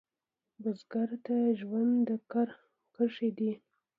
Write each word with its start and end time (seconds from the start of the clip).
بزګر 0.61 1.09
ته 1.25 1.35
ژوند 1.59 1.93
د 2.07 2.09
کر 2.31 2.47
کرښې 2.93 3.29
دي 3.37 3.51